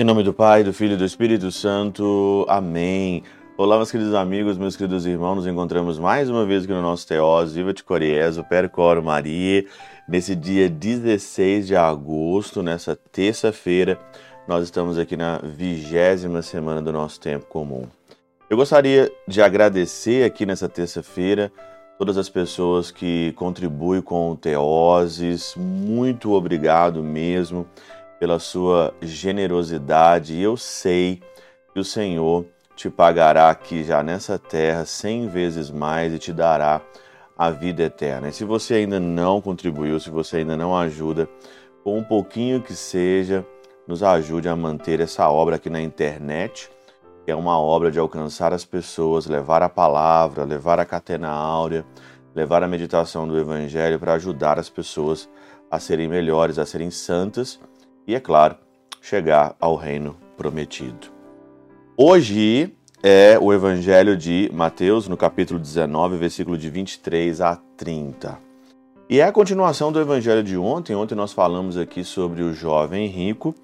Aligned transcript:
Em 0.00 0.04
nome 0.04 0.22
do 0.22 0.32
Pai, 0.32 0.64
do 0.64 0.72
Filho 0.72 0.94
e 0.94 0.96
do 0.96 1.04
Espírito 1.04 1.52
Santo. 1.52 2.46
Amém. 2.48 3.22
Olá, 3.58 3.76
meus 3.76 3.90
queridos 3.90 4.14
amigos, 4.14 4.56
meus 4.56 4.74
queridos 4.74 5.04
irmãos. 5.04 5.34
Nos 5.34 5.46
encontramos 5.46 5.98
mais 5.98 6.30
uma 6.30 6.46
vez 6.46 6.64
aqui 6.64 6.72
no 6.72 6.80
nosso 6.80 7.06
Teós, 7.06 7.52
Viva 7.52 7.74
de 7.74 7.84
Coriezo, 7.84 8.42
Percoro 8.44 9.02
Maria. 9.02 9.66
Nesse 10.08 10.34
dia 10.34 10.70
16 10.70 11.66
de 11.66 11.76
agosto, 11.76 12.62
nessa 12.62 12.96
terça-feira, 12.96 13.98
nós 14.48 14.64
estamos 14.64 14.96
aqui 14.96 15.18
na 15.18 15.38
vigésima 15.38 16.40
semana 16.40 16.80
do 16.80 16.92
nosso 16.92 17.20
tempo 17.20 17.44
comum. 17.44 17.82
Eu 18.48 18.56
gostaria 18.56 19.12
de 19.28 19.42
agradecer 19.42 20.24
aqui 20.24 20.46
nessa 20.46 20.68
terça-feira 20.68 21.52
todas 22.00 22.16
as 22.16 22.30
pessoas 22.30 22.90
que 22.90 23.30
contribuem 23.32 24.00
com 24.00 24.30
o 24.30 24.34
Teoses. 24.34 25.54
Muito 25.54 26.32
obrigado 26.32 27.02
mesmo 27.02 27.66
pela 28.18 28.38
sua 28.38 28.94
generosidade. 29.02 30.40
Eu 30.40 30.56
sei 30.56 31.20
que 31.74 31.78
o 31.78 31.84
Senhor 31.84 32.46
te 32.74 32.88
pagará 32.88 33.50
aqui 33.50 33.84
já 33.84 34.02
nessa 34.02 34.38
terra 34.38 34.86
cem 34.86 35.28
vezes 35.28 35.70
mais 35.70 36.14
e 36.14 36.18
te 36.18 36.32
dará 36.32 36.80
a 37.36 37.50
vida 37.50 37.82
eterna. 37.82 38.30
E 38.30 38.32
se 38.32 38.46
você 38.46 38.76
ainda 38.76 38.98
não 38.98 39.38
contribuiu, 39.38 40.00
se 40.00 40.08
você 40.08 40.38
ainda 40.38 40.56
não 40.56 40.74
ajuda, 40.74 41.28
com 41.84 41.98
um 41.98 42.02
pouquinho 42.02 42.62
que 42.62 42.74
seja, 42.74 43.44
nos 43.86 44.02
ajude 44.02 44.48
a 44.48 44.56
manter 44.56 45.00
essa 45.00 45.28
obra 45.28 45.56
aqui 45.56 45.68
na 45.68 45.82
internet, 45.82 46.70
é 47.30 47.34
uma 47.34 47.58
obra 47.58 47.90
de 47.90 47.98
alcançar 47.98 48.52
as 48.52 48.64
pessoas, 48.64 49.26
levar 49.26 49.62
a 49.62 49.68
palavra, 49.68 50.44
levar 50.44 50.78
a 50.78 50.84
catena 50.84 51.28
áurea, 51.28 51.84
levar 52.34 52.62
a 52.62 52.68
meditação 52.68 53.26
do 53.26 53.38
Evangelho 53.38 53.98
para 53.98 54.14
ajudar 54.14 54.58
as 54.58 54.68
pessoas 54.68 55.28
a 55.70 55.78
serem 55.78 56.08
melhores, 56.08 56.58
a 56.58 56.66
serem 56.66 56.90
santas 56.90 57.60
e, 58.06 58.14
é 58.14 58.20
claro, 58.20 58.56
chegar 59.00 59.54
ao 59.60 59.76
reino 59.76 60.16
prometido. 60.36 61.08
Hoje 61.96 62.74
é 63.02 63.38
o 63.40 63.52
Evangelho 63.52 64.16
de 64.16 64.50
Mateus, 64.52 65.08
no 65.08 65.16
capítulo 65.16 65.58
19, 65.58 66.16
versículo 66.16 66.58
de 66.58 66.68
23 66.68 67.40
a 67.40 67.56
30. 67.76 68.38
E 69.08 69.20
é 69.20 69.24
a 69.24 69.32
continuação 69.32 69.90
do 69.90 70.00
Evangelho 70.00 70.42
de 70.42 70.56
ontem. 70.56 70.94
Ontem 70.94 71.14
nós 71.14 71.32
falamos 71.32 71.76
aqui 71.76 72.04
sobre 72.04 72.42
o 72.42 72.52
jovem 72.54 73.06
rico. 73.08 73.54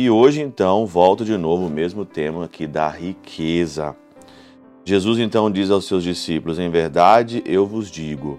E 0.00 0.08
hoje, 0.08 0.40
então, 0.40 0.86
volto 0.86 1.24
de 1.24 1.36
novo 1.36 1.66
o 1.66 1.70
mesmo 1.70 2.04
tema 2.04 2.44
aqui 2.44 2.68
da 2.68 2.88
riqueza. 2.88 3.96
Jesus 4.84 5.18
então 5.18 5.50
diz 5.50 5.72
aos 5.72 5.88
seus 5.88 6.04
discípulos: 6.04 6.60
Em 6.60 6.70
verdade 6.70 7.42
eu 7.44 7.66
vos 7.66 7.90
digo, 7.90 8.38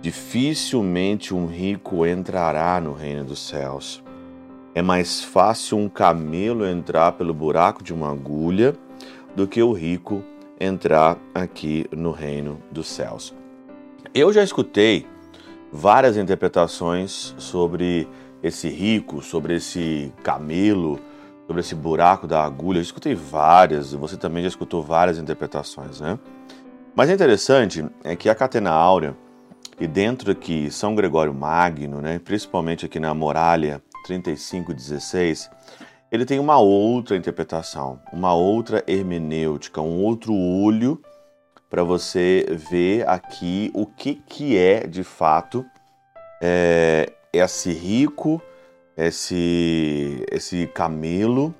dificilmente 0.00 1.34
um 1.34 1.46
rico 1.46 2.06
entrará 2.06 2.80
no 2.80 2.92
reino 2.92 3.24
dos 3.24 3.40
céus. 3.40 4.00
É 4.76 4.80
mais 4.80 5.24
fácil 5.24 5.76
um 5.76 5.88
camelo 5.88 6.64
entrar 6.64 7.10
pelo 7.10 7.34
buraco 7.34 7.82
de 7.82 7.92
uma 7.92 8.12
agulha 8.12 8.72
do 9.34 9.48
que 9.48 9.60
o 9.60 9.72
rico 9.72 10.22
entrar 10.60 11.18
aqui 11.34 11.84
no 11.90 12.12
reino 12.12 12.62
dos 12.70 12.86
céus. 12.86 13.34
Eu 14.14 14.32
já 14.32 14.44
escutei 14.44 15.04
várias 15.72 16.16
interpretações 16.16 17.34
sobre 17.38 18.06
esse 18.42 18.68
rico, 18.68 19.22
sobre 19.22 19.56
esse 19.56 20.12
camelo, 20.22 20.98
sobre 21.46 21.60
esse 21.60 21.74
buraco 21.74 22.26
da 22.26 22.44
agulha. 22.44 22.78
Eu 22.78 22.82
escutei 22.82 23.14
várias, 23.14 23.92
você 23.92 24.16
também 24.16 24.42
já 24.42 24.48
escutou 24.48 24.82
várias 24.82 25.18
interpretações, 25.18 26.00
né? 26.00 26.18
Mas 26.94 27.08
é 27.08 27.14
interessante 27.14 27.84
é 28.04 28.14
que 28.14 28.28
a 28.28 28.34
Catena 28.34 28.70
Áurea 28.70 29.16
e 29.80 29.86
dentro 29.86 30.30
aqui 30.30 30.70
São 30.70 30.94
Gregório 30.94 31.32
Magno, 31.32 32.00
né, 32.00 32.18
principalmente 32.18 32.86
aqui 32.86 33.00
na 33.00 33.14
Muralha 33.14 33.82
35:16, 34.06 35.50
ele 36.10 36.26
tem 36.26 36.38
uma 36.38 36.58
outra 36.58 37.16
interpretação, 37.16 37.98
uma 38.12 38.34
outra 38.34 38.84
hermenêutica, 38.86 39.80
um 39.80 40.02
outro 40.02 40.34
olho 40.34 41.00
para 41.70 41.82
você 41.82 42.46
ver 42.50 43.08
aqui 43.08 43.70
o 43.74 43.86
que, 43.86 44.14
que 44.14 44.58
é 44.58 44.86
de 44.86 45.02
fato 45.02 45.64
é, 46.42 47.11
esse 47.32 47.72
rico, 47.72 48.42
esse, 48.96 50.24
esse 50.30 50.66
camelo 50.66 51.54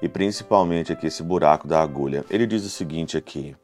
e 0.00 0.08
principalmente 0.08 0.92
aqui 0.92 1.06
esse 1.06 1.22
buraco 1.22 1.68
da 1.68 1.82
agulha. 1.82 2.24
Ele 2.30 2.46
diz 2.46 2.64
o 2.64 2.70
seguinte 2.70 3.16
aqui: 3.16 3.54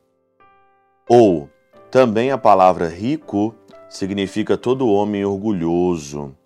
ou 1.08 1.48
também 1.90 2.30
a 2.30 2.38
palavra 2.38 2.88
rico 2.88 3.54
significa 3.88 4.56
todo 4.56 4.88
homem 4.88 5.24
orgulhoso 5.24 6.36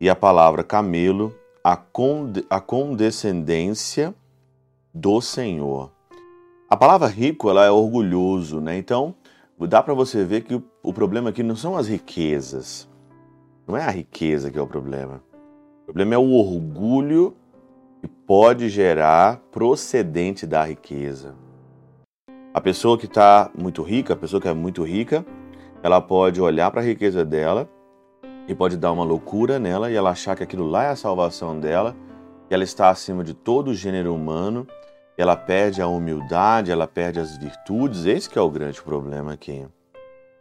e 0.00 0.08
a 0.08 0.16
palavra 0.16 0.64
camelo, 0.64 1.34
a, 1.62 1.78
a 2.48 2.60
condescendência 2.60 4.14
do 4.92 5.20
Senhor. 5.20 5.92
A 6.68 6.76
palavra 6.76 7.08
rico 7.08 7.50
ela 7.50 7.64
é 7.64 7.70
orgulhoso, 7.70 8.60
né? 8.60 8.76
Então 8.78 9.14
dá 9.58 9.82
para 9.82 9.92
você 9.92 10.24
ver 10.24 10.42
que 10.42 10.60
o 10.82 10.92
problema 10.92 11.30
aqui 11.30 11.42
não 11.42 11.54
são 11.54 11.76
as 11.76 11.86
riquezas, 11.86 12.88
não 13.70 13.78
é 13.78 13.84
a 13.84 13.90
riqueza 13.90 14.50
que 14.50 14.58
é 14.58 14.62
o 14.62 14.66
problema. 14.66 15.22
O 15.82 15.84
problema 15.86 16.14
é 16.14 16.18
o 16.18 16.32
orgulho 16.32 17.36
que 18.00 18.08
pode 18.08 18.68
gerar 18.68 19.40
procedente 19.52 20.46
da 20.46 20.64
riqueza. 20.64 21.34
A 22.52 22.60
pessoa 22.60 22.98
que 22.98 23.06
está 23.06 23.50
muito 23.56 23.82
rica, 23.82 24.14
a 24.14 24.16
pessoa 24.16 24.42
que 24.42 24.48
é 24.48 24.52
muito 24.52 24.82
rica, 24.82 25.24
ela 25.82 26.00
pode 26.00 26.40
olhar 26.40 26.70
para 26.70 26.80
a 26.80 26.84
riqueza 26.84 27.24
dela 27.24 27.68
e 28.48 28.54
pode 28.54 28.76
dar 28.76 28.90
uma 28.90 29.04
loucura 29.04 29.58
nela 29.58 29.90
e 29.90 29.94
ela 29.94 30.10
achar 30.10 30.34
que 30.36 30.42
aquilo 30.42 30.66
lá 30.66 30.84
é 30.84 30.88
a 30.88 30.96
salvação 30.96 31.58
dela, 31.58 31.94
que 32.48 32.54
ela 32.54 32.64
está 32.64 32.90
acima 32.90 33.22
de 33.22 33.34
todo 33.34 33.68
o 33.68 33.74
gênero 33.74 34.12
humano, 34.12 34.66
ela 35.16 35.36
perde 35.36 35.80
a 35.80 35.86
humildade, 35.86 36.72
ela 36.72 36.88
perde 36.88 37.20
as 37.20 37.36
virtudes, 37.36 38.04
esse 38.04 38.28
que 38.28 38.38
é 38.38 38.42
o 38.42 38.50
grande 38.50 38.82
problema 38.82 39.32
aqui. 39.34 39.64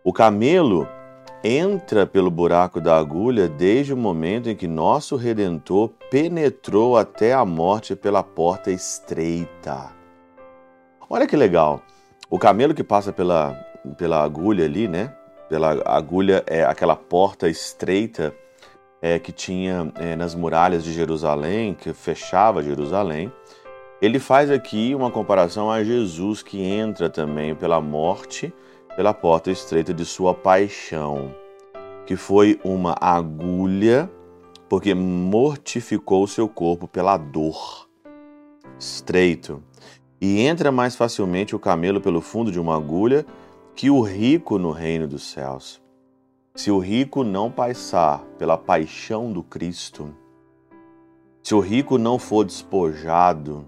O 0.03 0.11
camelo 0.11 0.87
entra 1.43 2.05
pelo 2.05 2.29
buraco 2.29 2.81
da 2.81 2.97
agulha 2.97 3.47
desde 3.47 3.93
o 3.93 3.97
momento 3.97 4.49
em 4.49 4.55
que 4.55 4.67
nosso 4.67 5.15
redentor 5.15 5.89
penetrou 6.09 6.97
até 6.97 7.33
a 7.33 7.45
morte 7.45 7.95
pela 7.95 8.23
porta 8.23 8.71
estreita. 8.71 9.91
Olha 11.09 11.27
que 11.27 11.35
legal. 11.35 11.81
O 12.29 12.37
camelo 12.37 12.73
que 12.73 12.83
passa 12.83 13.11
pela, 13.11 13.59
pela 13.97 14.23
agulha 14.23 14.65
ali, 14.65 14.87
né? 14.87 15.13
pela 15.49 15.81
agulha, 15.83 16.43
é 16.45 16.63
aquela 16.63 16.95
porta 16.95 17.49
estreita 17.49 18.33
é, 19.01 19.17
que 19.17 19.31
tinha 19.31 19.91
é, 19.95 20.15
nas 20.15 20.35
muralhas 20.35 20.83
de 20.83 20.93
Jerusalém, 20.93 21.73
que 21.73 21.91
fechava 21.91 22.61
Jerusalém. 22.61 23.31
Ele 23.99 24.19
faz 24.19 24.51
aqui 24.51 24.93
uma 24.93 25.09
comparação 25.09 25.69
a 25.69 25.83
Jesus 25.83 26.43
que 26.43 26.61
entra 26.61 27.09
também 27.09 27.55
pela 27.55 27.81
morte, 27.81 28.53
pela 28.99 29.13
porta 29.13 29.49
estreita 29.49 29.93
de 29.93 30.03
sua 30.03 30.33
paixão, 30.33 31.33
que 32.05 32.17
foi 32.17 32.59
uma 32.65 32.97
agulha, 32.99 34.11
porque 34.67 34.93
mortificou 34.93 36.27
seu 36.27 36.49
corpo 36.49 36.85
pela 36.85 37.15
dor. 37.15 37.87
Estreito. 38.77 39.63
E 40.19 40.41
entra 40.41 40.69
mais 40.69 40.97
facilmente 40.97 41.55
o 41.55 41.59
camelo 41.59 42.01
pelo 42.01 42.19
fundo 42.19 42.51
de 42.51 42.59
uma 42.59 42.75
agulha 42.75 43.25
que 43.73 43.89
o 43.89 44.01
rico 44.01 44.59
no 44.59 44.71
reino 44.71 45.07
dos 45.07 45.31
céus. 45.31 45.81
Se 46.53 46.69
o 46.69 46.77
rico 46.77 47.23
não 47.23 47.49
passar 47.49 48.19
pela 48.37 48.57
paixão 48.57 49.31
do 49.31 49.41
Cristo, 49.41 50.13
se 51.41 51.55
o 51.55 51.61
rico 51.61 51.97
não 51.97 52.19
for 52.19 52.43
despojado, 52.43 53.65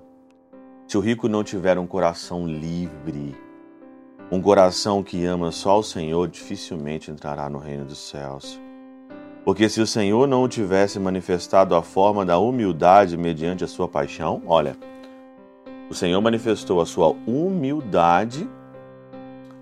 se 0.86 0.98
o 0.98 1.00
rico 1.00 1.30
não 1.30 1.42
tiver 1.42 1.80
um 1.80 1.88
coração 1.88 2.46
livre, 2.46 3.34
um 4.32 4.42
coração 4.42 5.04
que 5.04 5.26
ama 5.26 5.52
só 5.52 5.80
o 5.80 5.84
Senhor, 5.84 6.26
dificilmente 6.30 7.12
entrará 7.12 7.50
no 7.50 7.60
reino 7.60 7.84
dos 7.84 7.98
céus. 7.98 8.58
Porque 9.44 9.68
se 9.68 9.82
o 9.82 9.88
Senhor 9.88 10.26
não 10.26 10.48
tivesse 10.48 11.00
manifestado 11.00 11.76
a 11.76 11.82
forma 11.82 12.26
da 12.26 12.38
humildade 12.38 13.18
mediante 13.18 13.64
a 13.64 13.68
sua 13.68 13.90
paixão, 13.90 14.42
olha, 14.48 14.78
o 15.90 15.94
Senhor 15.94 16.22
manifestou 16.22 16.80
a 16.80 16.86
sua 16.86 17.14
humildade 17.28 18.48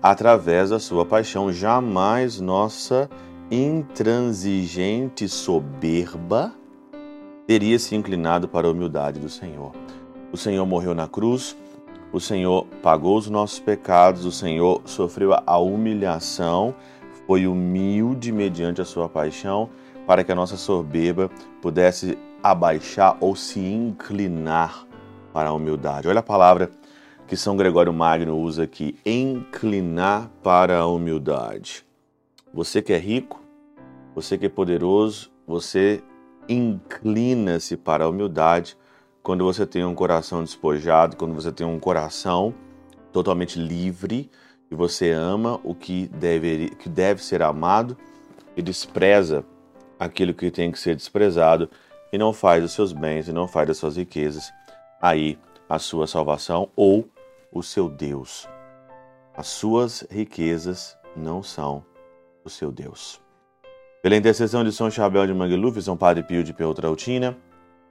através 0.00 0.70
da 0.70 0.78
sua 0.78 1.04
paixão. 1.04 1.52
Jamais 1.52 2.40
nossa 2.40 3.10
intransigente 3.50 5.28
soberba 5.28 6.52
teria 7.46 7.78
se 7.80 7.96
inclinado 7.96 8.46
para 8.46 8.68
a 8.68 8.70
humildade 8.70 9.18
do 9.18 9.28
Senhor. 9.28 9.72
O 10.30 10.36
Senhor 10.36 10.64
morreu 10.64 10.94
na 10.94 11.08
cruz, 11.08 11.56
o 12.12 12.20
Senhor 12.20 12.66
pagou 12.82 13.16
os 13.16 13.28
nossos 13.30 13.60
pecados, 13.60 14.24
o 14.24 14.32
Senhor 14.32 14.82
sofreu 14.84 15.32
a 15.46 15.58
humilhação, 15.58 16.74
foi 17.26 17.46
humilde 17.46 18.32
mediante 18.32 18.80
a 18.80 18.84
sua 18.84 19.08
paixão, 19.08 19.70
para 20.06 20.24
que 20.24 20.32
a 20.32 20.34
nossa 20.34 20.56
soberba 20.56 21.30
pudesse 21.62 22.18
abaixar 22.42 23.16
ou 23.20 23.36
se 23.36 23.60
inclinar 23.60 24.86
para 25.32 25.50
a 25.50 25.52
humildade. 25.52 26.08
Olha 26.08 26.20
a 26.20 26.22
palavra 26.22 26.70
que 27.28 27.36
São 27.36 27.56
Gregório 27.56 27.92
Magno 27.92 28.36
usa 28.36 28.64
aqui, 28.64 28.98
inclinar 29.06 30.28
para 30.42 30.78
a 30.78 30.86
humildade. 30.86 31.84
Você 32.52 32.82
que 32.82 32.92
é 32.92 32.98
rico, 32.98 33.40
você 34.14 34.36
que 34.36 34.46
é 34.46 34.48
poderoso, 34.48 35.30
você 35.46 36.02
inclina-se 36.48 37.76
para 37.76 38.04
a 38.04 38.08
humildade 38.08 38.76
quando 39.22 39.44
você 39.44 39.66
tem 39.66 39.84
um 39.84 39.94
coração 39.94 40.42
despojado, 40.42 41.16
quando 41.16 41.34
você 41.34 41.52
tem 41.52 41.66
um 41.66 41.78
coração 41.78 42.54
totalmente 43.12 43.58
livre 43.58 44.30
e 44.70 44.74
você 44.74 45.10
ama 45.10 45.60
o 45.62 45.74
que 45.74 46.06
deve, 46.08 46.70
que 46.78 46.88
deve 46.88 47.22
ser 47.22 47.42
amado 47.42 47.96
e 48.56 48.62
despreza 48.62 49.44
aquilo 49.98 50.32
que 50.32 50.50
tem 50.50 50.72
que 50.72 50.78
ser 50.78 50.96
desprezado 50.96 51.68
e 52.12 52.18
não 52.18 52.32
faz 52.32 52.64
os 52.64 52.72
seus 52.72 52.92
bens 52.92 53.28
e 53.28 53.32
não 53.32 53.46
faz 53.46 53.68
das 53.68 53.76
suas 53.76 53.96
riquezas 53.96 54.50
aí 55.00 55.38
a 55.68 55.78
sua 55.78 56.06
salvação 56.06 56.68
ou 56.74 57.08
o 57.52 57.62
seu 57.62 57.88
Deus. 57.88 58.48
As 59.36 59.46
suas 59.48 60.06
riquezas 60.10 60.96
não 61.16 61.42
são 61.42 61.84
o 62.44 62.50
seu 62.50 62.72
Deus. 62.72 63.20
Pela 64.02 64.16
intercessão 64.16 64.64
de 64.64 64.72
São 64.72 64.90
Chabel 64.90 65.26
de 65.26 65.34
Mangluf, 65.34 65.80
São 65.82 65.96
Padre 65.96 66.22
Pio 66.22 66.42
de 66.42 66.54
Peltrautina, 66.54 67.36